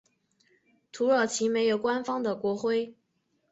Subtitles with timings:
[0.91, 2.95] 土耳其没有官方的国徽。